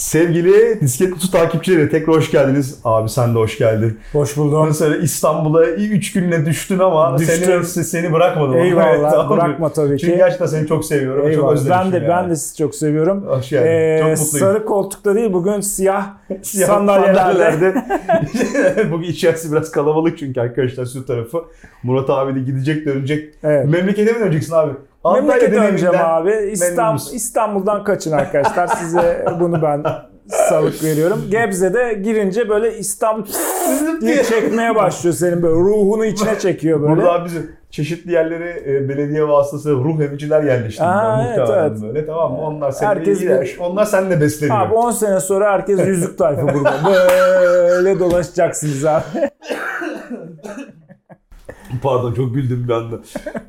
[0.00, 2.78] Sevgili Disket Kutu takipçileri tekrar hoş geldiniz.
[2.84, 3.98] Abi sen de hoş geldin.
[4.12, 4.66] Hoş buldum.
[4.66, 7.64] Mesela İstanbul'a 3 günle düştün ama Düştüm.
[7.64, 8.56] seni, seni bırakmadım.
[8.56, 8.86] Eyvallah.
[9.00, 9.30] Evet, tamam?
[9.38, 10.00] Bırakma tabii ki.
[10.06, 11.22] Çünkü gerçekten seni çok seviyorum.
[11.22, 11.52] Çok Eyvallah.
[11.52, 12.08] özlemişim Ben de yani.
[12.08, 13.26] ben de sizi çok seviyorum.
[13.26, 13.66] Hoş geldin.
[13.66, 14.46] Ee, çok mutluyum.
[14.46, 16.06] sarı koltukta değil bugün siyah,
[16.42, 17.74] Siyah sandalyelerde.
[18.92, 21.44] Bugün içerisi biraz kalabalık çünkü arkadaşlar şu tarafı.
[21.82, 23.34] Murat abi de gidecek dönecek.
[23.42, 23.68] Evet.
[23.68, 24.72] Memlekete mi döneceksin abi?
[25.04, 26.32] Antalya deneyiminden abi.
[26.52, 27.00] İstanbul?
[27.12, 28.66] İstanbul'dan kaçın arkadaşlar.
[28.66, 29.84] Size bunu ben
[30.48, 31.24] salık veriyorum.
[31.30, 33.26] Gebze'de girince böyle İstanbul
[34.00, 36.92] diye çekmeye başlıyor senin böyle ruhunu içine çekiyor böyle.
[36.96, 37.28] Burada abi
[37.70, 41.82] çeşitli yerlere e, belediye vasıtasıyla ruh emiciler yerleştirdiler Aa, evet, muhtemelen evet.
[41.82, 42.38] böyle tamam mı?
[42.40, 43.40] Onlar seninle Herkes iyiler.
[43.40, 44.60] bir- Onlar seninle besleniyor.
[44.60, 46.74] Abi 10 sene sonra herkes yüzük tayfı burada.
[47.68, 49.02] Böyle dolaşacaksınız abi.
[51.82, 52.96] Pardon çok güldüm bir anda.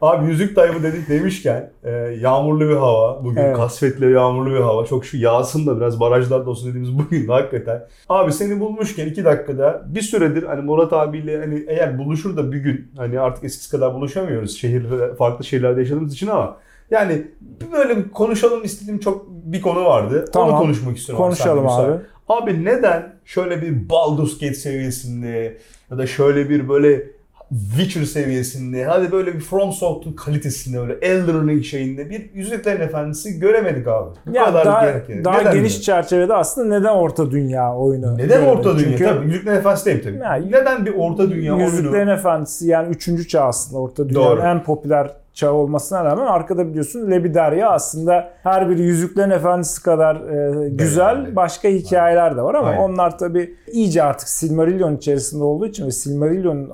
[0.01, 3.23] Abi yüzük tayfı dedik demişken e, yağmurlu bir hava.
[3.23, 3.55] Bugün Evet.
[3.57, 4.85] kasvetli yağmurlu bir hava.
[4.85, 7.87] Çok şu yağsın da biraz barajlarda olsun dediğimiz bugün de hakikaten.
[8.09, 12.57] Abi seni bulmuşken iki dakikada bir süredir hani Murat abiyle hani eğer buluşur da bir
[12.57, 14.57] gün hani artık eskisi kadar buluşamıyoruz.
[14.57, 14.85] Şehir
[15.17, 16.57] farklı şehirlerde yaşadığımız için ama
[16.91, 17.27] yani
[17.73, 20.19] böyle bir konuşalım istediğim çok bir konu vardı.
[20.19, 20.57] Onu Tamam.
[20.59, 21.25] konuşmak istiyorum.
[21.25, 21.81] Konuşalım abi.
[21.81, 22.01] müsaade.
[22.29, 25.57] Abi neden şöyle bir Baldur's Gate seviyesinde
[25.91, 27.03] ya da şöyle bir böyle
[27.51, 33.39] Witcher seviyesinde hadi böyle bir From Software kalitesinde böyle Elden Ring şeyinde bir Yüzüklerin Efendisi
[33.39, 34.09] göremedik abi.
[34.25, 35.83] Bu Ya kadar daha, gerek- daha Neden geniş mi?
[35.83, 38.13] çerçevede aslında neden orta dünya oyunu?
[38.17, 38.57] Neden göremedik?
[38.57, 38.89] Orta Dünya?
[38.97, 40.17] Çünkü Tabii Yüzüklerin Efendisi değil tabii.
[40.17, 42.11] Ya, Neden bir Orta Dünya Yüzüklerin oyunu?
[42.11, 43.27] Efendisi yani 3.
[43.29, 44.41] çağ aslında Orta Dünya'nın Doğru.
[44.41, 50.69] en popüler çağı olmasına rağmen arkada biliyorsun Lebiderya aslında her biri Yüzüklerin Efendisi kadar e,
[50.69, 51.35] güzel Beğendim.
[51.35, 52.81] başka hikayeler de var ama Aynen.
[52.81, 56.69] onlar tabi iyice artık Silmarillion içerisinde olduğu için ve Silmarillion'un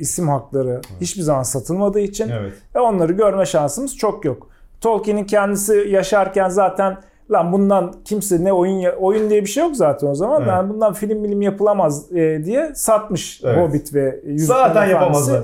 [0.00, 2.52] isim hakları hiçbir zaman satılmadığı için Evet.
[2.74, 4.48] ve onları görme şansımız çok yok.
[4.80, 6.96] Tolkien'in kendisi yaşarken zaten
[7.30, 10.40] lan bundan kimse ne oyun oyun diye bir şey yok zaten o zaman.
[10.40, 10.48] Evet.
[10.48, 13.58] Yani bundan film bilim yapılamaz e, diye satmış Evet.
[13.58, 15.42] Hobbit ve Yüzüklerin Zaten yapamazlar.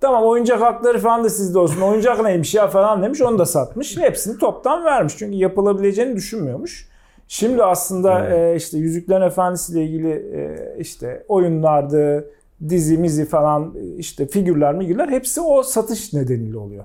[0.00, 1.80] Tamam oyuncak hakları falan da sizde olsun.
[1.80, 3.22] Oyuncak neymiş ya falan demiş.
[3.22, 3.96] Onu da satmış.
[3.96, 5.14] Hepsini toptan vermiş.
[5.18, 6.88] Çünkü yapılabileceğini düşünmüyormuş.
[7.28, 8.54] Şimdi aslında Evet.
[8.54, 12.30] e, işte Yüzüklerin Efendisi ile ilgili e, işte oyunlardı,
[12.68, 16.84] dizi, mizi falan e, işte figürler, migürler hepsi o satış nedeniyle oluyor.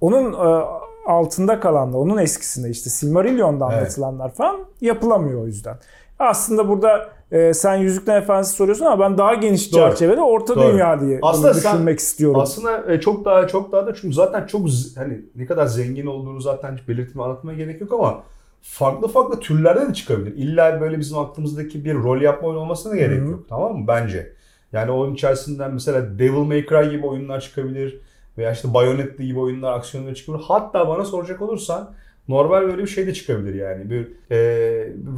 [0.00, 0.64] Onun e,
[1.06, 3.78] altında kalanlar, onun eskisinde işte Silmarillion'da Evet.
[3.82, 5.76] anlatılanlar falan yapılamıyor o yüzden.
[6.18, 9.80] Aslında burada e, sen Yüzüklerin Efendisi soruyorsun ama ben daha geniş Doğru.
[9.80, 10.72] çerçevede Orta Doğru.
[10.72, 12.40] Dünya diye Aslında sen- düşünmek istiyorum.
[12.40, 14.66] Aslında e, çok daha çok daha da çünkü zaten çok
[14.96, 18.22] hani ne kadar zengin olduğunu zaten hiç belirtme anlatmaya gerek yok ama
[18.62, 20.36] farklı farklı türlerde de çıkabilir.
[20.36, 23.30] İlla böyle bizim aklımızdaki bir rol yapma oyunu olmasına gerek Hı hı.
[23.30, 23.40] yok.
[23.48, 23.84] Tamam mı?
[23.88, 24.32] Bence.
[24.72, 28.00] Yani oyun içerisinden mesela Devil May Cry gibi oyunlar çıkabilir
[28.38, 30.44] veya işte Bayonetta gibi oyunlar, aksiyonlar çıkabilir.
[30.44, 31.94] Hatta bana soracak olursan
[32.28, 33.90] normal böyle bir şey de çıkabilir yani.
[33.90, 34.38] Bir e,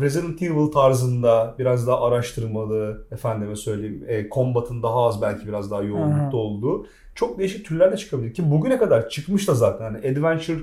[0.01, 5.83] Resident Evil tarzında biraz daha araştırmalı, efendime söyleyeyim, e, combat'ın daha az belki biraz daha
[5.83, 10.61] yoğunlukta olduğu çok değişik türler de çıkabilir ki bugüne kadar çıkmış da zaten hani adventure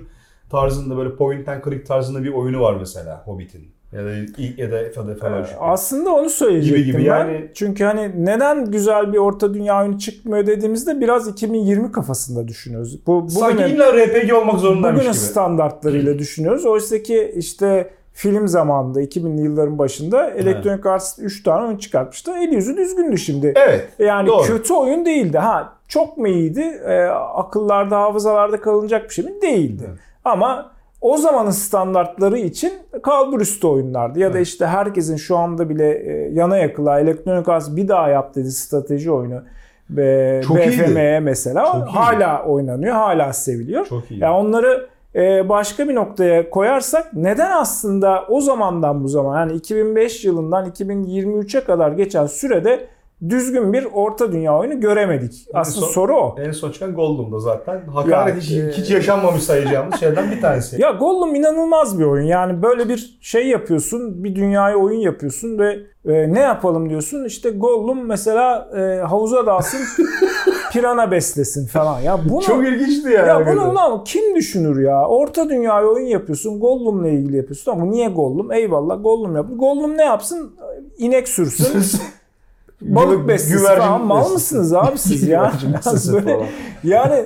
[0.50, 4.72] tarzında böyle point and click tarzında bir oyunu var mesela Hobbit'in ya da ilk ya
[4.72, 5.58] da Fada Fellowship.
[5.62, 7.04] Aslında onu söyleyecektim Gibi gibi ben.
[7.18, 13.08] yani- Çünkü hani neden güzel bir orta dünya oyunu çıkmıyor dediğimizde biraz 2020 kafasında düşünüyoruz.
[13.08, 15.22] Bu Sanki bugünün, illa RPG olmak zorundaymış bugünün gibi.
[15.22, 16.66] standartlarıyla düşünüyoruz.
[16.66, 22.32] Oysa ki işte film zamanında 2000'li yılların başında Electronic Arts 3 tane oyun çıkartmıştı.
[22.32, 23.54] El yüzü düzgündü şimdi.
[23.56, 23.88] Evet.
[24.00, 24.44] Yani Doğru.
[24.44, 25.38] kötü oyun değildi.
[25.38, 26.62] Ha çok mu iyiydi?
[26.86, 27.04] E,
[27.36, 29.32] akıllarda, hafızalarda kalınacak bir şey mi?
[29.42, 29.84] Değildi.
[29.90, 30.00] Evet.
[30.26, 30.72] Ama
[31.02, 32.74] o zamanın standartları için
[33.04, 34.20] kalburüstü oyunlardı.
[34.20, 38.36] Ya da işte herkesin şu anda bile e, yana yakıla Electronic Arts bir daha yap
[38.36, 39.42] dedi strateji oyunu.
[39.90, 40.84] Be, Çok iyiydi.
[40.84, 41.90] BFM'ye mesela Çok iyiydi.
[41.90, 43.86] hala oynanıyor, hala seviliyor.
[43.86, 44.20] Çok iyi.
[44.20, 50.26] Yani onları e, başka bir noktaya koyarsak neden aslında o zamandan bu zaman yani 2005
[50.26, 52.88] yılından 2023'e kadar geçen sürede
[53.30, 55.48] düzgün bir orta dünya oyunu göremedik.
[55.54, 56.36] Aslında son- soru o.
[56.40, 57.82] En son çıkan Gollum'da zaten.
[57.94, 60.82] Hakaret Ya, hiç, e- hiç yaşanmamış sayacağımız şeylerden bir tanesi.
[60.82, 62.26] Ya Gollum inanılmaz bir oyun.
[62.26, 67.26] Yani böyle bir şey yapıyorsun, bir dünyaya oyun yapıyorsun ve e, ne yapalım diyorsun?
[67.26, 69.80] İşte Gollum mesela e, havuza dalsın,
[70.72, 72.00] pirana beslesin falan.
[72.00, 73.28] Ya bunu Çok ilginçti yani.
[73.28, 75.08] Ya bunu ulan kim düşünür ya?
[75.08, 76.60] Orta dünyaya oyun yapıyorsun.
[76.60, 77.72] Gollum'la ilgili yapıyorsun.
[77.72, 78.52] Ama niye Gollum?
[78.52, 79.46] Eyvallah Gollum yap.
[79.56, 80.56] Gollum ne yapsın?
[80.98, 81.82] İnek sürsün.
[82.82, 84.06] balık Güvercin falan.
[84.06, 85.54] Mal mısınız abi siz ya?
[86.14, 86.50] Böyle-
[86.84, 87.26] yani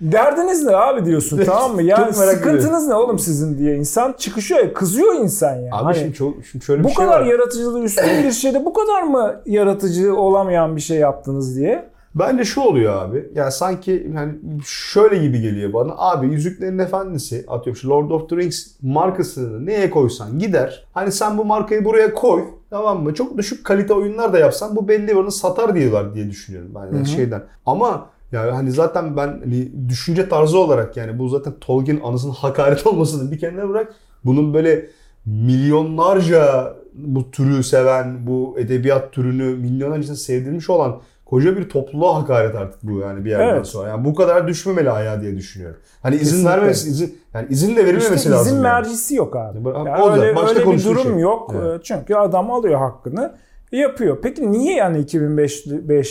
[0.00, 1.82] derdiniz ne abi diyorsun tamam mı?
[1.82, 3.76] Yani sıkıntınız ne oğlum sizin diye.
[3.76, 5.68] insan çıkışıyor ya kızıyor insan ya.
[5.72, 7.26] Abi Hani şimdi, çok, şimdi şöyle bir bu şey kadar var.
[7.26, 11.91] yaratıcılığı üstün bir şeyde bu kadar mı yaratıcı olamayan bir şey yaptınız diye.
[12.14, 13.28] Bence şu oluyor abi.
[13.34, 14.34] Yani sanki yani
[14.66, 15.92] şöyle gibi geliyor bana.
[15.96, 20.86] Abi Yüzüklerin Efendisi atıyorum şu Lord of the Rings markasını neye koysan gider.
[20.92, 22.44] Hani sen bu markayı buraya koy.
[22.70, 23.14] Tamam mı?
[23.14, 27.06] Çok düşük kalite oyunlar da yapsan bu belli oranı satar diyorlar diye düşünüyorum ben yani
[27.06, 27.42] şeyden.
[27.66, 32.86] Ama yani hani zaten ben hani düşünce tarzı olarak yani bu zaten Tolkien anısının hakaret
[32.86, 33.94] olmasını bir kenara bırak.
[34.24, 34.86] Bunun böyle
[35.26, 41.00] milyonlarca bu türü seven, bu edebiyat türünü milyonlarca sevdirmiş olan
[41.32, 43.66] koca bir topluluğa hakaret artık bu yani bir yerden Evet.
[43.66, 43.88] sonra.
[43.88, 45.76] Yani bu kadar düşmemeli ayağa diye düşünüyorum.
[46.02, 46.50] Hani izin Kesinlikle.
[46.50, 48.46] vermemesi, izin, yani izin de verilmemesi İşte lazım.
[48.46, 48.62] izin yani.
[48.62, 49.58] mercisi yok abi.
[49.68, 51.18] Yani Yani o öyle başta öyle bir durum şey.
[51.18, 51.54] yok.
[51.62, 51.80] Evet.
[51.80, 53.32] Ee, Çünkü adam alıyor hakkını
[53.72, 54.18] yapıyor.
[54.22, 55.66] Peki niye yani 2005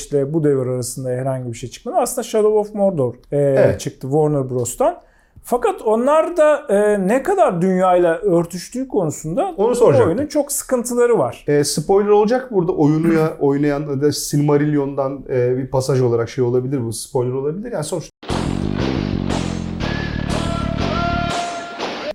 [0.07, 1.95] ile bu devir arasında herhangi bir şey çıkmadı?
[2.00, 3.79] Aslında Shadow of Mordor e, Evet.
[3.79, 4.97] çıktı Warner Bros'tan.
[5.43, 10.09] Fakat onlar da e, ne kadar dünyayla örtüştüğü konusunda Onu soracaktım.
[10.09, 11.43] oyunun çok sıkıntıları var.
[11.47, 16.85] E, spoiler olacak burada oyunu ya oynayan da Silmarillion'dan e, bir pasaj olarak şey olabilir
[16.85, 17.71] bu spoiler olabilir.
[17.71, 18.11] Yani sonuçta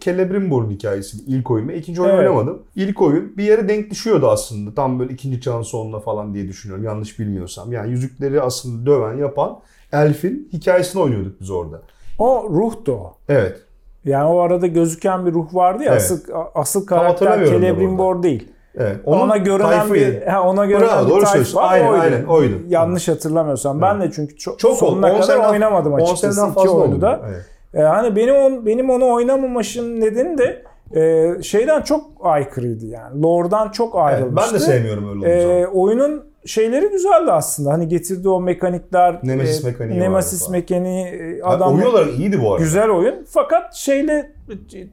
[0.00, 1.68] Celebrimbor hikayesi ilk oyun.
[1.68, 2.28] Ben ikinci oyunu Evet.
[2.28, 2.62] oynamadım.
[2.76, 4.74] İlk oyun bir yere denk düşüyordu aslında.
[4.74, 6.84] Tam böyle ikinci çağın sonuna falan diye düşünüyorum.
[6.84, 7.72] Yanlış bilmiyorsam.
[7.72, 9.58] Yani yüzükleri aslında döven yapan
[9.92, 11.82] Elf'in hikayesini oynuyorduk biz orada.
[12.18, 13.12] O ruhtu o.
[13.28, 13.56] Evet.
[14.04, 16.00] Yani o arada gözüken bir ruh vardı ya Evet.
[16.02, 16.20] asıl
[16.54, 18.48] asıl karakter Celebrimbor değil.
[18.78, 18.96] Evet.
[19.04, 21.58] ona görünen tayfayı- bir ha, ona görünen Bravo, bir doğru söylüyorsun.
[21.58, 21.72] var.
[21.72, 22.00] Aynen, oydu.
[22.02, 22.54] aynen, oydu.
[22.68, 23.82] Yanlış hatırlamıyorsam.
[23.82, 26.70] Ben de çünkü çok, Çok sonuna 10 kadar seneden- oynamadım 10 açıkçası seneden iki fazla
[26.70, 27.00] oyunu oldu.
[27.02, 27.20] da.
[27.28, 27.44] Evet.
[27.74, 30.62] E, hani benim on, benim onu oynamamışım nedeni de
[31.00, 33.22] e, şeyden çok aykırıydı yani.
[33.22, 34.48] Lore'dan çok Evet, ayrılmıştı.
[34.54, 35.76] ben de sevmiyorum öyle olduğu E, zaman.
[35.78, 37.72] oyunun şeyleri güzeldi aslında.
[37.72, 42.42] Hani getirdiği o mekanikler, Nemesis e, mekaniği Nemesis vardı mekaniği, e, adam oyun olarak iyiydi
[42.42, 42.64] bu arada.
[42.64, 44.32] Güzel oyun fakat şeyle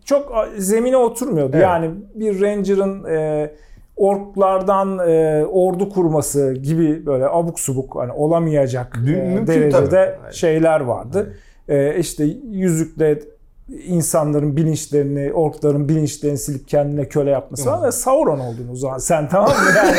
[0.06, 1.52] çok zemine oturmuyordu.
[1.54, 1.64] Evet.
[1.64, 3.52] Yani bir Ranger'ın e,
[3.98, 10.34] orklardan e, ordu kurması gibi böyle abuk subuk hani olamayacak Dün- e, mümkün derecede tabii.
[10.34, 11.34] Şeyler vardı.
[11.68, 13.20] E, işte yüzükle
[13.88, 19.30] insanların bilinçlerini, orkların bilinçlerini silip kendine köle yapması var ve Sauron oldun o zaman sen
[19.30, 19.56] tamam mı?
[19.78, 19.98] Yani,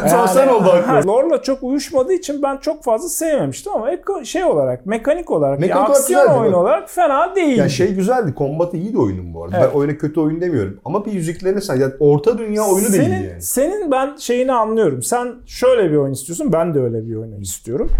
[0.10, 1.08] Sonra sen oldu haklı.
[1.08, 5.76] Lore'la çok uyuşmadığı için ben çok fazla sevmemiştim ama eko- şey olarak, mekanik olarak, Mekanik
[5.76, 6.62] ya olarak aksiyon güzeldi, oyunu bak.
[6.62, 7.58] olarak fena değil.
[7.58, 8.34] Ya şey güzeldi.
[8.34, 9.58] Kombatı iyiydi oyunun bu arada.
[9.58, 9.70] Evet.
[9.72, 10.80] Ben oyuna kötü oyun demiyorum.
[10.84, 13.42] Ama bir yüzüklerine sen yani orta dünya oyunu senin, değil yani.
[13.42, 15.02] Senin ben şeyini anlıyorum.
[15.02, 17.90] Sen şöyle bir oyun istiyorsun, ben de öyle bir oyun istiyorum.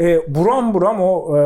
[0.00, 1.40] E, buram buram o e,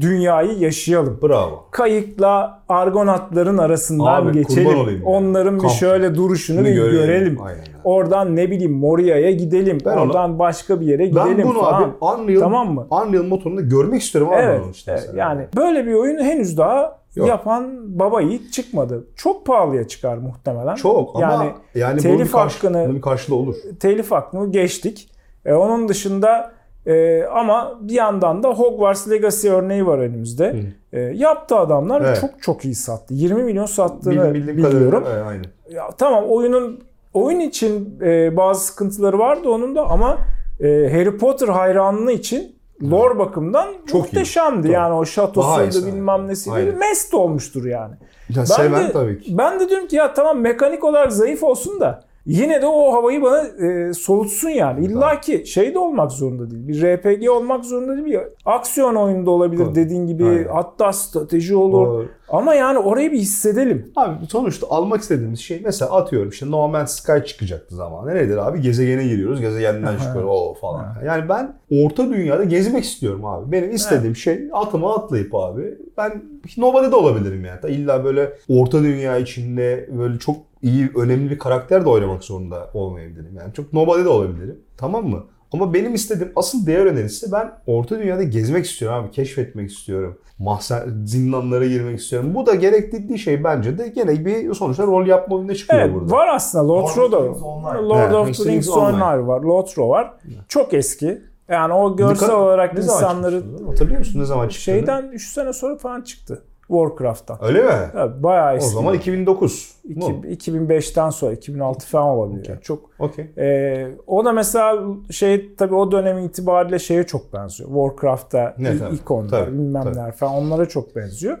[0.00, 1.18] dünyayı yaşayalım.
[1.22, 1.64] Bravo.
[1.70, 5.02] Kayıkla argonatların arasından Abi, geçelim.
[5.04, 5.72] Onların bir Kamp.
[5.72, 6.92] şöyle duruşunu Şunu bir görelim.
[7.06, 7.38] görelim.
[7.42, 7.64] Aynen.
[7.84, 9.78] Oradan ne bileyim Moria'ya gidelim.
[9.84, 11.82] Ben Oradan başka bir yere gidelim Ben bunu falan.
[11.82, 12.86] abi Unreal, Tamam mı?
[12.90, 15.10] Unreal motorunda görmek istiyorum abi Evet, işte evet.
[15.16, 17.28] yani böyle bir oyun henüz daha Yok.
[17.28, 19.06] yapan baba yiğit çıkmadı.
[19.16, 20.74] Çok pahalıya çıkar muhtemelen.
[20.74, 23.54] Çok ama yani yani, telif bunun bir, karşı, hakkını- bunun karşılığı olur.
[23.80, 25.10] telif hakkını geçtik.
[25.44, 26.57] E, onun dışında
[26.88, 30.56] e, ama bir yandan da Hogwarts Legacy örneği var önümüzde.
[30.92, 32.18] E, yaptı adamlar Evet.
[32.20, 33.14] çok çok iyi sattı.
[33.14, 35.04] 20 milyon sattığını bildiğim biliyorum.
[35.12, 35.44] evet, aynen.
[35.70, 36.80] Ya, tamam oyunun
[37.14, 40.18] oyun için e, bazı sıkıntıları vardı onun da ama
[40.60, 42.56] e, Harry Potter hayranlığı için
[42.90, 44.68] lore bakımdan Çok muhteşemdi.
[44.68, 44.72] iyi.
[44.72, 46.74] Yani o şatosuydu bilmem nesiydi.
[46.78, 47.94] Mest olmuştur yani.
[48.36, 49.38] Ya seven de, tabii ki.
[49.38, 53.22] Ben de diyorum ki ya tamam mekanik olarak zayıf olsun da yine de o havayı
[53.22, 54.86] bana e, solutsun yani.
[54.86, 56.68] İlla ki şey de olmak zorunda değil.
[56.68, 58.04] Bir RPG olmak zorunda değil.
[58.04, 59.74] Bir aksiyon oyunda olabilir Tabii.
[59.74, 60.24] dediğin gibi.
[60.24, 60.48] Aynen.
[60.48, 61.86] Hatta strateji olur.
[61.86, 62.08] Doğru.
[62.30, 63.92] Ama yani orayı bir hissedelim.
[63.96, 68.14] Abi sonuçta almak istediğimiz şey mesela atıyorum işte No Man's Sky çıkacaktı zamanında.
[68.14, 68.60] Nedir abi?
[68.60, 69.40] Gezegene giriyoruz.
[69.40, 70.86] Gezegenden çıkıyor o falan.
[71.06, 73.52] Yani ben orta dünyada gezmek istiyorum abi.
[73.52, 75.78] Benim istediğim şey atıma atlayıp abi.
[75.96, 76.22] Ben
[76.56, 77.74] Nobody'de olabilirim yani.
[77.74, 83.36] İlla böyle orta dünya içinde böyle çok iyi, önemli bir karakter de oynamak zorunda olmayabilirim.
[83.38, 84.58] Yani çok Nobody'de olabilirim.
[84.76, 85.24] Tamam mı?
[85.52, 89.10] Ama benim istediğim asıl değer önerisi ben orta dünyada gezmek istiyorum abi.
[89.10, 90.18] Keşfetmek istiyorum.
[90.38, 92.34] Mahzen, zindanlara girmek istiyorum.
[92.34, 96.10] Bu da gerektirdiği şey bence de gene bir sonuçta rol yapma oyununa çıkıyor Evet burada.
[96.14, 97.88] var aslında Lord of Lotro da the Rings Online.
[97.88, 99.26] Lord of Rings the Rings Online.
[99.26, 99.40] Var.
[99.40, 100.14] Lotro var.
[100.48, 101.22] Çok eski.
[101.48, 103.42] Yani o görsel kadar- olarak insanları?
[103.66, 104.64] Hatırlıyor musun ne zaman çıktı?
[104.64, 106.42] şeyden 3 sene sonra falan çıktı.
[106.68, 107.38] Warcraft'tan.
[107.42, 107.70] Öyle mi?
[107.94, 108.74] Evet, bayağı O eski.
[108.74, 109.74] zaman 2009.
[109.84, 110.22] İki- mu?
[110.26, 112.40] 2005'ten sonra 2006 falan olabilir.
[112.40, 112.52] Okey.
[112.54, 113.26] Yani çok Okey.
[113.38, 117.70] ee, o da mesela şey tabii o dönem itibariyle şeye çok benziyor.
[117.70, 119.96] Warcraft'ta Ne il- tabii, ikonlar tabii, bilmem tabii.
[119.98, 121.38] neler falan onlara çok benziyor.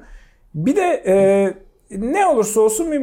[0.54, 1.16] Bir de e,
[1.98, 3.00] ne olursa olsun bir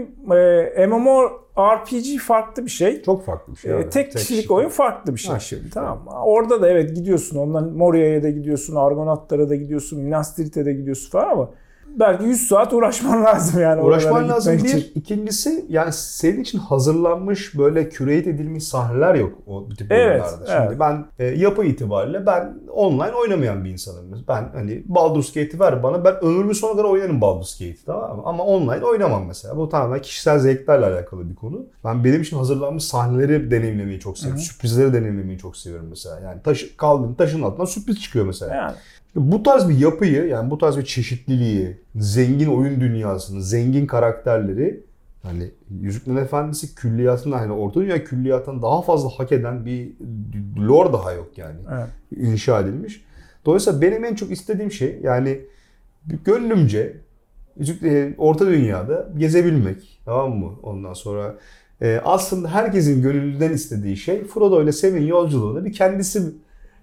[0.77, 3.01] e, MMORPG farklı bir şey.
[3.01, 3.71] Çok farklı bir şey.
[3.71, 3.91] E, evet.
[3.91, 4.51] tek kişilik kişilik.
[4.51, 6.11] oyun farklı bir şey Ha, şimdi tamam mı?
[6.23, 11.09] Orada da evet gidiyorsun ondan Moria'ya da gidiyorsun, Argonautlara da gidiyorsun, Minas Tirith'e de gidiyorsun
[11.09, 11.49] falan ama
[11.99, 13.81] belki 100 saat uğraşman lazım yani.
[13.81, 14.63] Uğraşman lazım bir.
[14.63, 14.91] için.
[14.95, 20.45] İkincisi yani senin için hazırlanmış böyle curate edilmiş sahneler yok o tip Evet, oyunlarda.
[20.45, 20.79] Şimdi evet.
[20.79, 24.23] ben e, yapı itibariyle ben online oynamayan bir insanım.
[24.27, 28.21] Ben hani Baldur's Gate'i ver bana ben ömrümün sonuna kadar oynarım Baldur's Gate'i tamam mı?
[28.25, 29.57] Ama online oynamam mesela.
[29.57, 31.65] Bu tamamen kişisel zevklerle alakalı bir konu.
[31.83, 34.41] Ben benim için hazırlanmış sahneleri deneyimlemeyi çok seviyorum.
[34.43, 36.19] Sürprizleri deneyimlemeyi çok seviyorum mesela.
[36.19, 38.55] Yani taş, kaldım taşın altından sürpriz çıkıyor mesela.
[38.55, 38.75] Yani.
[39.15, 44.83] Bu tarz bir yapıyı yani bu tarz bir çeşitliliği, zengin oyun dünyasını, zengin karakterleri
[45.23, 49.93] hani Yüzüklerin Efendisi külliyatında hani Orta Dünya külliyatından daha fazla hak eden bir
[50.59, 51.57] lore daha yok yani.
[51.73, 51.89] Evet.
[52.21, 53.05] inşa edilmiş.
[53.45, 55.41] Dolayısıyla benim en çok istediğim şey yani
[56.25, 56.97] gönlümce
[57.83, 59.99] e, Orta Dünya'da gezebilmek.
[60.05, 60.51] Tamam mı?
[60.63, 61.35] Ondan sonra
[61.81, 66.23] e, aslında herkesin gönüllüden istediği şey Frodo ile Sam'in yolculuğunu bir kendisi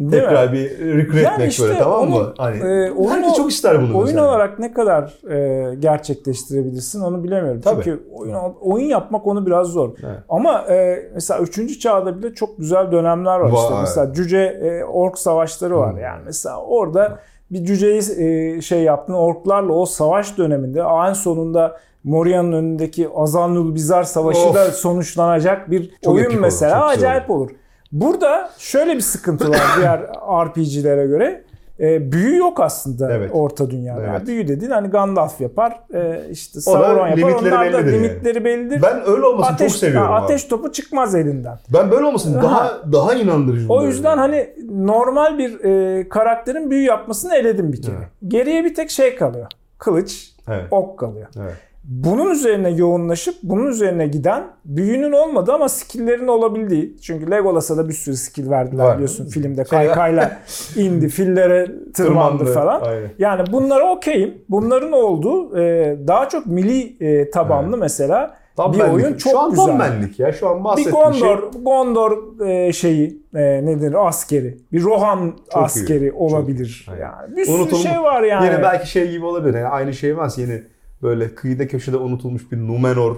[0.01, 0.29] Değil mi?
[0.29, 2.17] tekrar bir recreate Yani etmek işte böyle tamam mı?
[2.17, 4.29] onu, Hani e, oyun herkes çok ister bunu Oyun mesela.
[4.29, 7.61] olarak ne kadar e, gerçekleştirebilirsin onu bilemiyorum.
[7.61, 7.85] Tabii.
[7.85, 9.91] Çünkü oyun, oyun yapmak onu biraz zor.
[10.03, 10.19] Evet.
[10.29, 11.81] Ama e, mesela 3.
[11.81, 13.53] çağda bile çok güzel dönemler var.
[13.53, 13.75] işte.
[13.75, 13.81] Vay.
[13.81, 15.93] Mesela cüce e, ork savaşları var.
[15.93, 16.01] Hmm.
[16.01, 17.19] Yani mesela orada
[17.51, 24.03] bir cüceyi e, şey yaptın orklarla o savaş döneminde en sonunda Moria'nın önündeki Azanul Bizar
[24.03, 24.55] Savaşı Of.
[24.55, 27.51] da sonuçlanacak bir Çok oyun olur, mesela güzel acayip olur.
[27.93, 30.01] Burada şöyle bir sıkıntı var diğer
[30.47, 31.45] RPG'lere göre.
[31.81, 33.31] E, büyü yok aslında Evet.
[33.35, 34.03] Orta Dünyada.
[34.11, 34.27] Evet.
[34.27, 37.17] Büyü dediğin hani Gandalf yapar, e, işte Sauron yapar.
[37.17, 38.09] limitleri Onlar da bellidir yani.
[38.09, 38.83] limitleri bellidir.
[38.83, 40.13] Ben öyle olmasını ateş, çok seviyorum.
[40.13, 40.25] abi.
[40.25, 41.59] ateş topu çıkmaz elinden.
[41.75, 42.43] Ben böyle olmasın Ha.
[42.43, 44.21] daha daha inandırıcı O yüzden yani.
[44.21, 44.51] hani
[44.87, 47.95] normal bir e, karakterin büyü yapmasını eledim bir kere.
[47.99, 48.09] Evet.
[48.29, 49.47] Geriye bir tek şey kalıyor.
[49.79, 50.65] Kılıç, Evet.
[50.71, 51.27] ok kalıyor.
[51.41, 51.55] Evet.
[51.85, 56.97] Bunun üzerine yoğunlaşıp bunun üzerine giden büyünün olmadı ama skill'lerin olabildiği.
[57.03, 58.95] Çünkü Legolas'a da bir sürü skill verdiler Var.
[58.95, 59.65] biliyorsun filmde.
[59.65, 60.39] Kaykayla
[60.77, 61.93] indi, fillere tırmandı
[62.39, 62.81] Tırmandı, falan.
[62.81, 63.11] aynen.
[63.19, 64.35] Yani bunlara okeyim.
[64.49, 67.79] Bunların olduğu e, daha çok milli e, tabanlı Evet.
[67.81, 68.95] mesela Tam bir benlik.
[68.95, 69.67] oyun çok Şu an güzel.
[69.67, 70.33] tam benlik ya.
[70.33, 71.29] Şu an bir bahsettiğim şey.
[71.29, 74.59] Gondor, Gondor e, şeyi e, nedir askeri.
[74.73, 76.13] Bir Rohan Çok askeri iyi.
[76.13, 76.83] olabilir.
[76.87, 78.47] Çok- yani bir sürü Unutulmuş- şey var yani.
[78.47, 79.55] Yine belki şey gibi olabilir.
[79.55, 80.63] Yani aynı şey varsa yine
[81.03, 83.17] böyle kıyıda köşede unutulmuş bir Numenor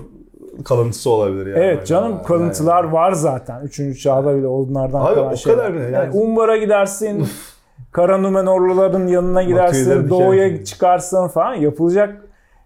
[0.65, 1.59] kalıntısı olabilir yani.
[1.65, 3.61] Evet canım Yani- kalıntılar var zaten.
[3.63, 5.59] Üçüncü çağda bile onlardan Abi kalan o şeyler.
[5.67, 5.95] kadar yani.
[5.95, 7.27] Yani Umbar'a gidersin.
[7.93, 9.91] Karanumenorluların yanına gidersin.
[9.91, 10.65] diken Doğuya diken.
[10.65, 11.55] çıkarsın falan.
[11.55, 12.23] Yapılacak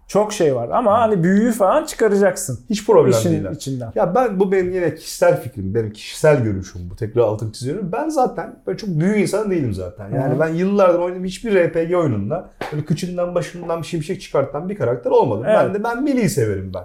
[0.09, 0.69] çok şey var.
[0.69, 2.59] Ama hani büyüyü falan çıkaracaksın.
[2.69, 3.55] Hiç problem işin değil.
[3.55, 3.91] içinden.
[3.95, 6.95] Ya ben bu benim yine kişisel fikrim, benim kişisel görüşüm bu.
[6.95, 7.91] Tekrar altını çiziyorum.
[7.91, 10.09] Ben zaten böyle çok büyük insan değilim zaten.
[10.15, 10.39] Yani Hı.
[10.39, 15.43] ben yıllardır oynadığım hiçbir RPG oyununda böyle kıçından başından şimşek çıkartan bir karakter olmadım.
[15.47, 15.75] Ben Evet.
[15.75, 16.83] de ben Milli'yi severim ben.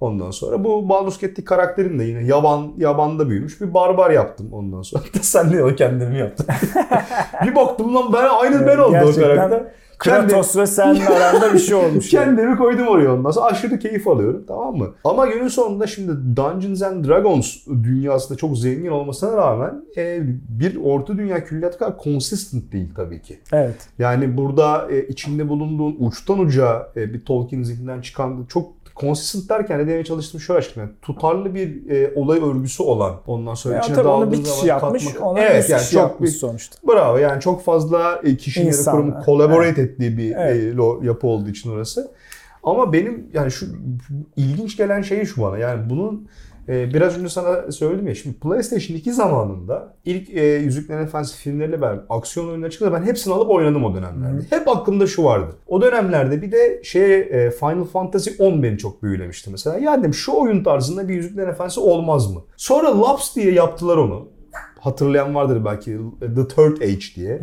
[0.00, 4.82] Ondan sonra bu Baldur's Gate'deki karakterim de yine yaban yabanda büyümüş bir barbar yaptım ondan
[4.82, 5.02] sonra.
[5.22, 6.46] Sen de o kendimi yaptın.
[7.44, 9.62] bir baktım lan ben aynı ben oldu o Gerçekten karakter.
[9.98, 12.12] Kratos ve senin aranda bir şey olmuş.
[12.12, 12.24] yani.
[12.24, 14.88] Kendimi koydum oraya ondan sonra aşırı keyif alıyorum tamam mı?
[15.04, 21.18] Ama günün sonunda şimdi Dungeons and Dragons dünyasında çok zengin olmasına rağmen e, bir orta
[21.18, 23.38] dünya külliyatı kadar consistent değil tabii ki.
[23.52, 23.88] Evet.
[23.98, 29.78] Yani burada e, içinde bulunduğun uçtan uca e, bir Tolkien zihninden çıkan çok consistent derken
[29.78, 30.66] ne demeye çalıştığımı şöyle.
[30.76, 34.66] Yani tutarlı bir e, olay örgüsü olan ondan sonra Ya içine daldığın bir kişi zaman
[34.66, 35.04] yapmış.
[35.04, 36.76] katmak- Onu evet, yani kişi çok bir sonuçta.
[36.88, 39.24] Bravo yani çok fazla e, kişinin ya da kurumun evet.
[39.26, 40.78] collaborate ettiği bir Evet.
[41.02, 42.10] e, yapı olduğu için orası.
[42.62, 43.66] Ama benim yani şu
[44.36, 46.28] ilginç gelen şey şu bana yani bunun
[46.68, 51.80] e, biraz önce sana söyledim ya şimdi PlayStation 2 zamanında ilk e, Yüzüklerin Efendisi filmleriyle
[51.80, 54.42] beraber aksiyon oyunları çıktı ben hepsini alıp oynadım o dönemlerde.
[54.50, 55.54] Hep aklımda şu vardı.
[55.66, 59.78] O dönemlerde bir de şey e, Final Fantasy 10 beni çok büyülemişti mesela.
[59.78, 62.40] Ya dedim şu oyun tarzında bir Yüzüklerin Efendisi olmaz mı?
[62.56, 64.28] Sonra Laps diye yaptılar onu.
[64.80, 67.40] Hatırlayan vardır belki The Third Age diye.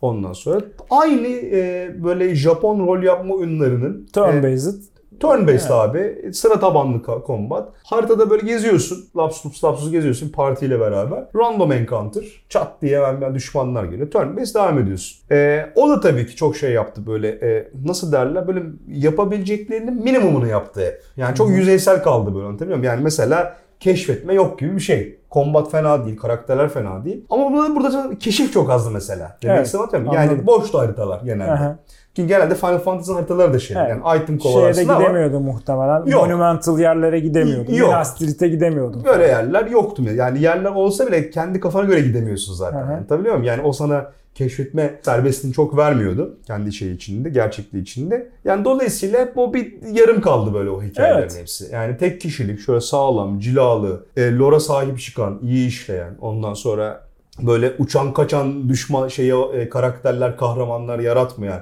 [0.00, 4.82] Ondan sonra aynı e, böyle Japon rol yapma oyunlarının Turn e, based.
[5.20, 6.30] Turn based abi.
[6.32, 7.68] Sıra tabanlı combat.
[7.84, 9.04] Haritada böyle geziyorsun.
[9.16, 11.24] Laps lups geziyorsun partiyle beraber.
[11.36, 12.24] Random encounter.
[12.48, 14.10] Çat diye hemen düşmanlar geliyor.
[14.10, 15.18] Turn based devam ediyorsun.
[15.30, 20.46] E, o da tabii ki çok şey yaptı böyle e, nasıl derler böyle yapabileceklerinin minimumunu
[20.46, 21.02] yaptı hep.
[21.16, 22.92] Yani çok yüzeysel kaldı böyle anlatabiliyor muyum?
[22.92, 25.18] Yani mesela keşfetme yok gibi bir şey.
[25.30, 27.24] Combat fena değil, karakterler fena değil.
[27.30, 29.38] Ama burada, burada keşif çok azdı mesela.
[29.42, 30.12] Demek Evet, muyum?
[30.12, 31.52] Yani boştu haritalar genelde.
[31.52, 31.78] Aha.
[32.16, 33.76] Ki genelde Final Fantasy haritaları da şey.
[33.76, 33.88] Evet.
[33.90, 36.06] Yani item Şeye de kovalarsın ama gidemiyordu muhtemelen.
[36.06, 36.22] Yok.
[36.22, 37.72] Monumental yerlere gidemiyordun.
[37.72, 37.88] Yok.
[37.88, 39.04] Minas Tirith'e gidemiyordun.
[39.04, 40.02] böyle yerler yoktu.
[40.14, 42.78] Yani yerler olsa bile kendi kafana göre gidemiyorsun zaten.
[42.78, 42.92] Hı hı.
[42.92, 43.46] Anlatabiliyor muyum?
[43.46, 46.36] Yani o sana keşfetme serbestliğini çok vermiyordu.
[46.46, 48.28] Kendi şey içinde, gerçekliği içinde.
[48.44, 51.38] Yani dolayısıyla hep o bir yarım kaldı böyle o hikayelerin Evet.
[51.40, 51.68] hepsi.
[51.72, 57.00] Yani tek kişilik, şöyle sağlam, cilalı, e, lora sahip çıkan, iyi işleyen, ondan sonra
[57.42, 61.60] böyle uçan kaçan düşman şeyi e, karakterler, kahramanlar yaratmayan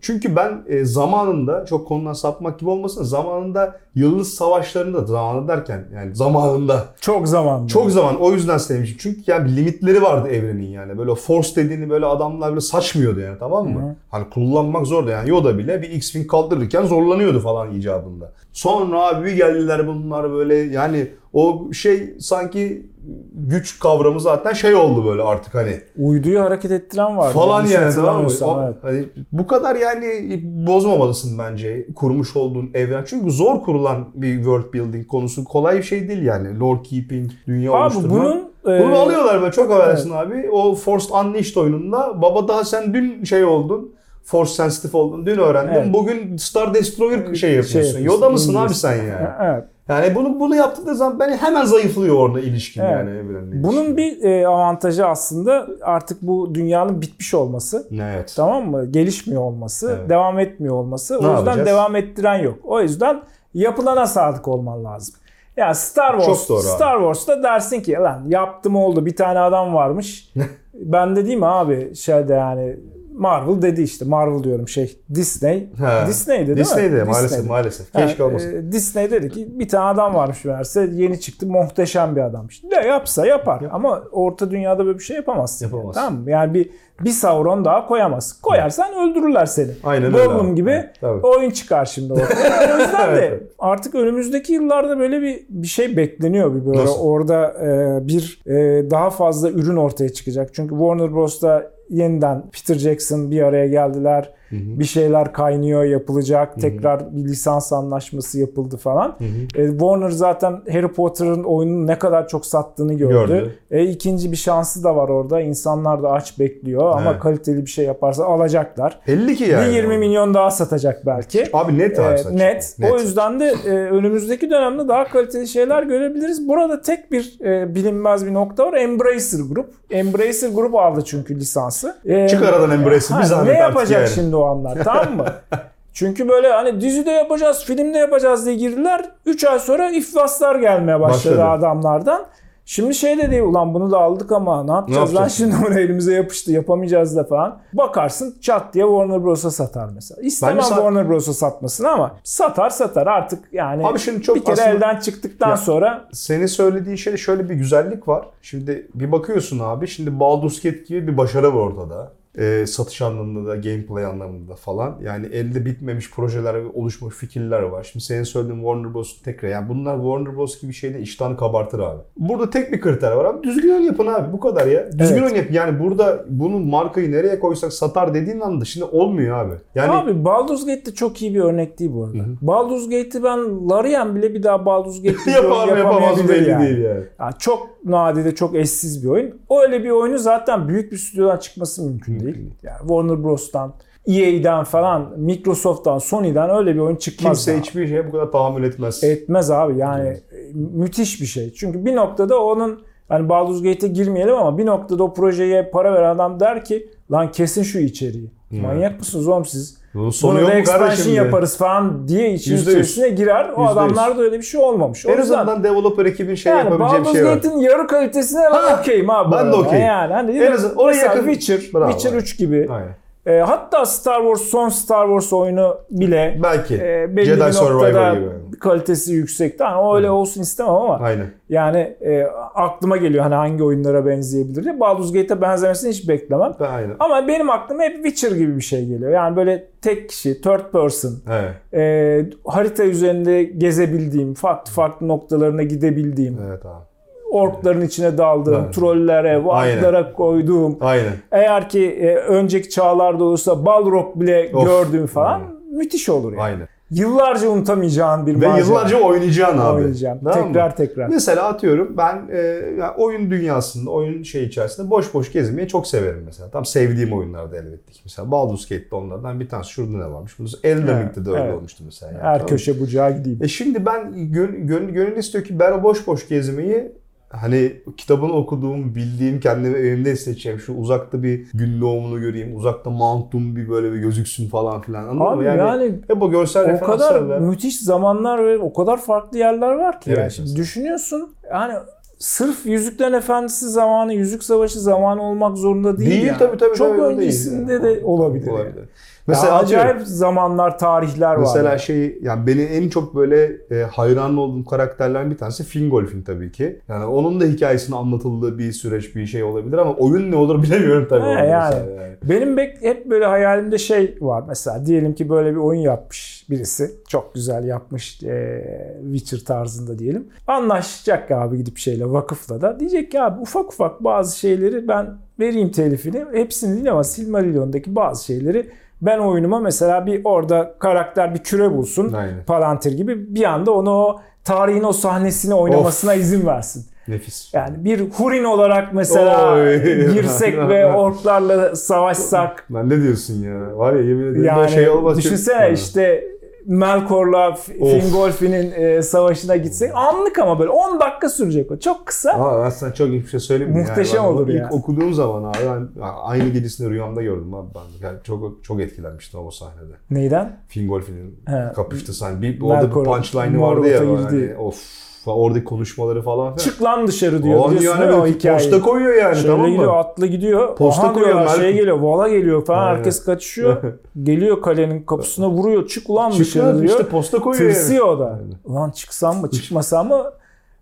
[0.00, 6.16] Çünkü ben e, zamanında çok konudan sapmak gibi olmasın zamanında Yıldız Savaşları'nda zamanı derken yani
[6.16, 7.66] zamanında Çok zaman.
[7.66, 8.96] çok zaman o yüzden sevmişim.
[9.00, 10.98] Çünkü yani limitleri vardı evrenin yani.
[10.98, 13.80] Böyle force dediğini böyle adamlar böyle saçmıyordu yani tamam mı?
[13.80, 13.94] Hı.
[14.10, 15.30] Hani kullanmak zordu yani.
[15.30, 18.32] Yoda bile bir X-Wing kaldırırken zorlanıyordu falan icabında.
[18.52, 22.86] Sonra abi geldiler bunlar böyle yani o şey sanki
[23.32, 27.32] güç kavramı zaten şey oldu böyle artık hani Uyduyu hareket ettiren var.
[27.32, 28.30] falan Yanlış yani tamam mı?
[28.66, 28.76] evet.
[28.82, 33.04] hani bu kadar yani bozmamalısın bence kurmuş olduğun evren.
[33.06, 36.60] Çünkü zor kurulan bir world building konusu kolay bir şey değil yani.
[36.60, 38.10] Lore keeping, dünya Abi oluşturmak.
[38.10, 38.36] bunun
[38.76, 40.50] e, Bunu alıyorlar böyle çok affedersin abi.
[40.52, 43.94] O Forced Unleashed oyununda baba daha sen dün şey oldun.
[44.24, 45.26] Force sensitive oldun.
[45.26, 45.72] Dün öğrendin.
[45.72, 45.92] Evet.
[45.94, 47.78] Bugün Star Destroyer şey yapıyorsun.
[47.78, 49.28] yapıyorsun, Yoda mısın abi sen yani?
[49.42, 49.64] Evet.
[49.88, 52.90] Yani bunu bunu yaptığı zaman ben hemen zayıflıyor orada ilişkin Evet.
[52.92, 57.88] yani evrenle Bunun bir e, avantajı aslında artık bu dünyanın bitmiş olması.
[57.94, 58.32] Evet.
[58.36, 58.86] Tamam mı?
[58.86, 60.10] Gelişmiyor olması, Evet.
[60.10, 61.18] devam etmiyor olması.
[61.18, 61.66] O Ne yüzden yapacağız?
[61.68, 62.58] devam ettiren yok.
[62.64, 63.22] O yüzden
[63.54, 65.14] yapılana sadık olman lazım.
[65.56, 66.64] Ya Star Wars.
[66.74, 70.32] Star Wars'ta dersin ki lan yaptım oldu bir tane adam varmış.
[70.74, 72.76] ben de değil mi abi şeyde yani
[73.18, 75.68] Marvel dedi işte Marvel diyorum şey Disney.
[75.80, 76.04] Ha.
[76.08, 76.64] Disney'di değil mi?
[76.64, 77.48] Disney'de maalesef Disney'di.
[77.48, 77.92] maalesef.
[77.92, 78.68] Keşke olmasın.
[78.68, 82.62] e, Disney dedi ki bir tane adam varmış meğerse yeni çıktı muhteşem bir adammış.
[82.64, 85.66] Ne yapsa yapar ama orta dünyada böyle bir şey yapamazsın.
[85.66, 85.94] Yapamaz.
[85.94, 86.30] Tamam mı?
[86.30, 86.70] Yani bir
[87.04, 88.40] bir Sauron daha koyamaz.
[88.42, 89.70] Koyarsan öldürürler seni.
[89.84, 91.26] Aynen öyle Gollum gibi Tabii.
[91.26, 92.74] oyun çıkar şimdi ortaya.
[92.76, 93.42] O yüzden de Evet.
[93.58, 97.00] artık önümüzdeki yıllarda böyle bir bir şey bekleniyor bir böyle Nasıl?
[97.00, 100.50] orada e, bir e, daha fazla ürün ortaya çıkacak.
[100.54, 104.30] Çünkü Warner Bros'ta yeniden Peter Jackson bir araya geldiler.
[104.52, 106.60] Bir şeyler kaynıyor, yapılacak.
[106.60, 109.16] Tekrar bir lisans anlaşması yapıldı falan.
[109.56, 113.12] E, Warner zaten Harry Potter'ın oyunun ne kadar çok sattığını gördü.
[113.12, 113.54] Gördü.
[113.70, 115.40] E, ikinci bir şansı da var orada.
[115.40, 117.20] İnsanlar da aç bekliyor ama Evet.
[117.22, 119.00] kaliteli bir şey yaparsa alacaklar.
[119.08, 119.66] Belli ki yani.
[119.68, 121.44] Bir 20 milyon daha satacak belki.
[121.52, 122.30] Abi net abi Ee, saçma.
[122.38, 122.76] net.
[122.92, 126.48] O yüzden de e, önümüzdeki dönemde daha kaliteli şeyler görebiliriz.
[126.48, 128.72] Burada tek bir e, bilinmez bir nokta var.
[128.72, 129.70] Embracer Group.
[129.90, 131.96] Embracer Group aldı çünkü lisansı.
[132.04, 134.08] E, Çık aradan Embracer, ha, bir zahmet Ne yapacak yani.
[134.14, 135.24] şimdi o anlar tamam mı?
[135.92, 139.04] Çünkü böyle hani dizide yapacağız, filmde yapacağız diye girdiler.
[139.26, 141.44] 3 ay sonra iflaslar gelmeye başladı, Başladı.
[141.48, 142.26] adamlardan.
[142.64, 145.32] Şimdi şey de değil ulan bunu da aldık ama ne yapacağız lan yapacağız?
[145.32, 147.58] şimdi bunu elimize yapıştı yapamayacağız da falan.
[147.72, 150.22] Bakarsın çat diye Warner Bros'a satar mesela.
[150.22, 154.52] İstemem sat- Warner Bros'a satmasını ama satar satar artık yani Abi şimdi çok bir kere
[154.52, 158.24] aslında- elden çıktıktan Ya- sonra Senin söylediğin şeyde şöyle bir güzellik var.
[158.42, 159.86] Şimdi bir bakıyorsun abi.
[159.88, 162.12] Şimdi Baldur's Gate gibi bir başarı var ortada.
[162.38, 164.98] Ee, satış anlamında da, gameplay anlamında da falan.
[165.02, 167.88] Yani elde bitmemiş projeler ve oluşmuş fikirler var.
[167.92, 169.22] Şimdi senin söylediğin Warner Bros.
[169.22, 169.48] tekrar.
[169.48, 170.60] Yani bunlar Warner Bros.
[170.60, 172.00] gibi şeyde iştahını kabartır abi.
[172.16, 173.42] Burada tek bir kriter var abi.
[173.42, 174.32] Düzgün oyun yapın abi.
[174.32, 174.92] Bu kadar ya.
[174.92, 175.22] Düzgün Evet.
[175.32, 175.46] oyun yap.
[175.52, 179.54] Yani burada bunun markayı nereye koysak satar dediğin anda şimdi olmuyor abi.
[179.74, 182.18] Yani Abi Baldur's Gate de çok iyi bir örnek değil bu arada.
[182.42, 186.66] Baldur's Gate'i ben Larian bile bir daha Baldur's Gate yapar mı yapamaz belli yani.
[186.66, 187.04] değil yani.
[187.20, 189.40] Yani çok nadide, çok eşsiz bir oyun.
[189.62, 192.27] Öyle bir oyunu zaten büyük bir stüdyodan çıkması Mümkün değil.
[192.34, 192.50] Değil.
[192.62, 193.74] Yani Warner Bros'tan,
[194.06, 197.38] EA'den falan, Microsoft'tan, Sony'den öyle bir oyun çıkmaz.
[197.38, 197.60] Kimse daha.
[197.60, 199.04] hiçbir şeye bu kadar tahammül etmez.
[199.04, 200.20] Etmez abi yani e,
[200.54, 201.52] müthiş bir şey.
[201.52, 206.14] Çünkü bir noktada onun hani Baldur's Gate'e girmeyelim ama bir noktada o projeye para veren
[206.14, 208.30] adam der ki lan kesin şu içeriği.
[208.50, 209.77] Manyak mısınız oğlum siz?
[209.98, 211.04] Bunun sonu Bunu yok da mu expansion kardeşim?
[211.12, 211.14] diye.
[211.16, 212.68] yaparız falan diye Yüzde yüz.
[212.68, 213.48] içerisine girer.
[213.56, 215.06] O Yüzde adamlarda öyle bir şey olmamış.
[215.06, 217.34] O En yüzden azından developer ekibin şey yani yapabileceği bir Baldur's şey var.
[217.34, 219.28] Gate'in yarı kalitesine ben Ha, okeyim abi.
[219.28, 219.56] bu ben de arada.
[219.56, 219.86] okeyim.
[219.86, 221.90] Yani hani En azından oraya mesela yakın- Witcher, Bravo.
[221.90, 222.68] Witcher 3 gibi.
[222.70, 222.96] Aynen.
[223.28, 226.74] E, hatta Star Wars son Star Wars oyunu bile Belki.
[226.74, 228.58] e, belli Jedi bir Survivor noktada gibi.
[228.60, 229.64] kalitesi yüksekti.
[229.64, 231.26] Hani o öyle olsun istemem ama Aynen.
[231.48, 232.22] yani e,
[232.54, 234.80] aklıma geliyor hani hangi oyunlara benzeyebilir diye.
[234.80, 236.52] Baldur's Gate'e benzemesini hiç beklemem.
[236.60, 236.96] Aynen.
[236.98, 239.10] Ama benim aklıma hep Witcher gibi bir şey geliyor.
[239.10, 241.54] Yani böyle tek kişi, third person, Evet.
[241.74, 246.87] e, harita üzerinde gezebildiğim, farklı farklı noktalarına gidebildiğim, Evet abi.
[247.30, 248.74] Orkların içine daldığım, Evet.
[248.74, 251.12] trollere, warglara koyduğum, Aynen.
[251.32, 254.66] eğer ki e, önceki çağlarda olursa Balrog bile Of.
[254.66, 255.40] gördüğüm falan
[255.72, 256.42] müthiş olur yani.
[256.42, 256.68] Aynen.
[256.90, 258.66] Yıllarca unutamayacağın bir Ve macera.
[258.66, 259.76] yıllarca oynayacaksın abi.
[259.76, 260.18] oynayacağım.
[260.24, 260.46] Tamam mı?
[260.46, 261.08] tekrar tekrar.
[261.08, 262.38] Mesela atıyorum ben e,
[262.78, 266.50] yani oyun dünyasında, oyun şey içerisinde boş boş gezmeyi çok severim mesela.
[266.50, 268.00] Tam sevdiğim oyunlarda elbette ki.
[268.04, 270.38] Mesela Baldur's Gate'de onlardan bir tanesi şurada ne varmış?
[270.38, 270.86] Bunu Elden
[271.24, 271.54] de öyle evet.
[271.54, 272.12] olmuştu mesela.
[272.12, 273.38] yani, Her tamam köşe bucağa gideyim.
[273.42, 276.92] E şimdi ben gön, gön, gönül istiyor ki ben o boş boş gezmeyi
[277.30, 280.58] hani kitabını okuduğum, bildiğim, kendimi evimde hissedeceğim.
[280.58, 282.56] Şu uzakta bir gün doğumunu göreyim.
[282.56, 285.08] Uzakta Mount Doom bir böyle bir gözüksün falan filan.
[285.08, 285.44] Anladın Abi mı?
[285.44, 287.40] yani, hep o görsel o kadar referanslarla.
[287.40, 290.10] müthiş zamanlar ve o kadar farklı yerler var ki.
[290.10, 290.30] Evet, yani.
[290.30, 290.62] Şimdi mesela.
[290.62, 291.74] düşünüyorsun yani
[292.18, 296.10] sırf Yüzüklerin Efendisi zamanı, Yüzük Savaşı zamanı olmak zorunda değil.
[296.10, 296.38] Değil yani.
[296.38, 296.76] tabii tabii.
[296.76, 297.28] Çok tabii, öyle değil.
[297.28, 298.46] öncesinde de olabilir.
[298.46, 298.54] yani.
[298.56, 298.84] Olabilir.
[299.26, 301.40] Mesela Ya atıyorum- acayip zamanlar, tarihler var.
[301.40, 301.80] Mesela yani.
[301.80, 306.80] şey yani beni en çok böyle e, hayran olduğum karakterlerden bir tanesi Fingolfin tabii ki.
[306.88, 311.06] Yani onun da hikayesini anlatıldığı bir süreç bir şey olabilir ama oyun ne olur bilemiyorum
[311.10, 311.24] tabii.
[311.24, 311.74] He, yani.
[311.74, 312.14] mesela yani.
[312.22, 316.90] Benim bek hep böyle hayalimde şey var mesela diyelim ki böyle bir oyun yapmış birisi
[317.08, 318.64] çok güzel yapmış e,
[319.12, 320.26] Witcher tarzında diyelim.
[320.46, 325.06] Anlaşacak abi gidip şeyle vakıfla da diyecek ki abi ufak ufak bazı şeyleri ben
[325.40, 328.70] vereyim telifini hepsini değil ama Silmarillion'daki bazı şeyleri
[329.02, 332.44] ben oyunuma mesela bir orada karakter bir küre bulsun Aynen.
[332.46, 336.86] Palantir gibi bir anda onu o tarihin o sahnesini oynamasına izin versin.
[337.08, 337.54] Nefis.
[337.54, 340.12] Yani bir Hurin olarak mesela Oy.
[340.12, 343.78] girsek ve orklarla savaşsak Ben ne diyorsun ya?
[343.78, 345.18] Var ya yemin ederim yani şey olmaz.
[345.18, 345.68] düşünsene Ha.
[345.68, 346.24] işte
[346.68, 347.54] Melkor'la.
[347.54, 351.78] Fingolfin'in e, savaşına gitsek anlık ama böyle 10 dakika sürecek o.
[351.78, 352.60] Çok kısa.
[352.64, 353.72] Ben sana çok iyi bir şey söyleyeyim?
[353.72, 354.68] Muhteşem yani olur ilk ya.
[354.72, 355.88] okuduğum zaman abi ben
[356.22, 358.06] aynı gecesinde rüyamda gördüm abi ben.
[358.06, 359.94] Yani çok çok etkilenmiştim o sahnede.
[360.10, 360.60] Neyden?
[360.68, 361.40] Fingolfin'in
[361.74, 362.42] kapıştı sahne.
[362.42, 364.00] Bir, orada bir punchline'ı vardı ya.
[364.00, 366.56] Hani, of oradaki konuşmaları falan.
[366.56, 367.60] Çık lan dışarı diyor.
[367.60, 368.70] O biliyorsun yani mi o hikayeyi?
[368.70, 369.98] posta koyuyor yani Şöyle tamam gidiyor mı?
[369.98, 370.76] atlı gidiyor.
[370.76, 372.96] Posta Aha koyuyor, diyor, şey geliyor vala geliyor falan Aynen.
[372.96, 373.76] herkes kaçışıyor.
[374.22, 376.90] geliyor kalenin kapısına vuruyor çık ulan Çık dışarı lan, diyor.
[376.90, 378.24] işte posta koyuyor Tırsıyor o da.
[378.24, 378.54] Yani.
[378.64, 380.24] Ulan çıksam mı çıkmasam mı?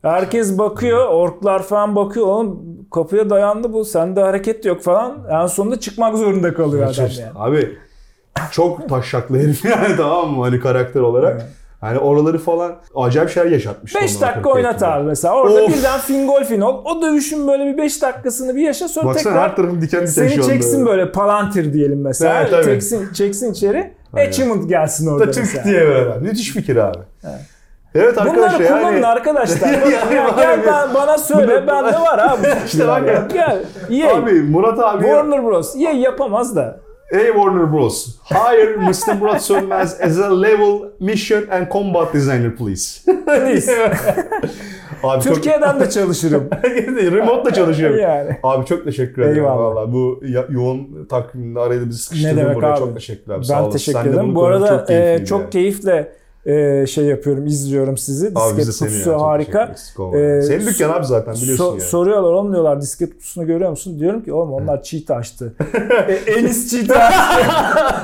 [0.03, 2.27] Herkes bakıyor, orklar falan bakıyor.
[2.27, 2.59] Oğlum
[2.90, 5.18] kapıya dayandı bu, sende hareket yok falan.
[5.31, 7.31] En sonunda çıkmak zorunda kalıyor adam yani.
[7.37, 7.77] Abi
[8.53, 11.33] çok taşaklı herif yani tamam mı hani karakter olarak.
[11.40, 11.51] Evet.
[11.80, 13.94] Hani oraları falan acayip şeyler yaşatmış.
[13.94, 15.34] 5 ondan dakika oynat abi mesela.
[15.34, 15.78] Orada Of.
[15.78, 16.82] birden Fingolfin ol.
[16.84, 20.06] O dövüşün böyle bir 5 dakikasını bir yaşa sonra Baksana tekrar her tarafım diken diken
[20.12, 20.52] seni şu anda.
[20.52, 22.40] çeksin böyle Palantir diyelim mesela.
[22.40, 22.64] Evet, tabii.
[22.64, 23.92] çeksin, çeksin içeri.
[24.12, 24.28] Aynen.
[24.28, 25.64] Achievement gelsin orada Da tık mesela.
[25.64, 26.18] diye böyle.
[26.18, 26.98] Müthiş fikir abi.
[27.94, 29.06] Evet arkadaşlar Bunları kullanın yani.
[29.06, 29.68] arkadaşlar.
[29.68, 32.46] Yani Ya var gel ben, bana söyle bende var abi.
[32.66, 33.28] İşte bak ya.
[33.32, 33.64] Gel.
[33.90, 34.14] Ye.
[34.14, 35.76] Abi Murat abi Warner Bros.
[35.76, 36.80] Ye yapamaz da.
[37.10, 38.16] Ey Warner Bros.
[38.30, 39.14] Hire Mr.
[39.18, 43.00] Murat Sönmez as a level mission and combat designer please.
[43.26, 43.72] Please.
[45.02, 46.48] Abi Türkiye'den de çalışırım.
[46.62, 47.98] çok remote da çalışıyorum.
[47.98, 48.36] yani.
[48.42, 49.36] Abi çok teşekkür ederim.
[49.36, 49.58] Eyvallah.
[49.76, 52.72] Valla bu yoğun takvimde araya bizi sıkıştırdın buraya.
[52.72, 52.78] abi?
[52.78, 53.42] Çok teşekkürler.
[53.42, 53.78] Sağ Ben olasın.
[53.78, 54.34] teşekkür ederim.
[54.34, 56.12] Bu arada çok e, çok keyifle
[56.46, 58.26] e, şey yapıyorum, izliyorum sizi.
[58.35, 59.74] Abi biz de Disket seni kutusu ya, çok harika.
[60.14, 61.80] Ee, Senin dükkan abi zaten biliyorsun So- yani.
[61.80, 63.98] Soruyorlar oğlum diyorlar disket kutusunu görüyor musun?
[64.00, 65.52] Diyorum ki oğlum onlar cheat açtı.
[66.09, 67.22] e, Enis cheat açtı.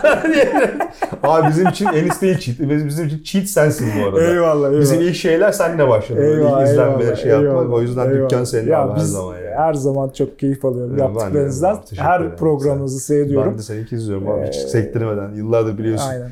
[1.22, 2.58] Abi bizim için Enis değil cheat.
[2.60, 4.20] Bizim, bizim için cheat sensin bu arada.
[4.24, 4.32] eyvallah
[4.68, 4.80] eyvallah.
[4.80, 6.22] Bizim ilk şeyler seninle başladı.
[6.24, 7.50] Eyvallah, ilk izlenmeler eyvallah, şey yapmak.
[7.52, 8.30] eyvallah, O yüzden eyvallah.
[8.30, 9.54] dükkan senin abi her biz zaman yani.
[9.56, 11.76] Her zaman çok keyif alıyorum ben de, yaptıklarınızdan.
[11.76, 13.50] ben teşekkür Her programınızı seyrediyorum.
[13.52, 15.34] Ben de seninki izliyorum abi hiç Ee, sektirmeden.
[15.34, 16.08] Yıllardır biliyorsun.
[16.08, 16.30] Aynen.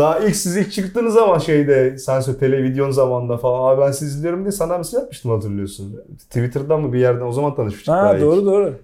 [0.00, 4.16] Daha ilk siz ilk çıktığınız zaman şeyde sen söyle televizyon zamanında falan abi ben sizi
[4.16, 6.00] izliyorum diye sana mesaj yapmıştım hatırlıyorsun.
[6.18, 8.22] Twitter'dan mı bir yerden o zaman tanışmıştık daha Ha ilk.
[8.22, 8.74] doğru doğru.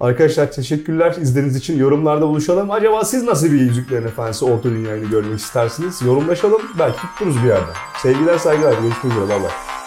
[0.00, 1.78] Arkadaşlar teşekkürler izlediğiniz için.
[1.78, 2.70] Yorumlarda buluşalım.
[2.70, 6.02] Acaba siz nasıl bir Yüzüklerin Efendisi Orta Dünya'yı görmek istersiniz?
[6.02, 6.62] Yorumlaşalım.
[6.78, 7.74] Belki tutturuz bir yerden.
[8.02, 8.72] Sevgiler saygılar.
[8.72, 9.28] Görüşmek üzere.
[9.28, 9.79] Bay bay.